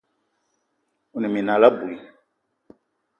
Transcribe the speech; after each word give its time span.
One 1.15 1.27
minal 1.33 1.63
abui. 1.67 1.95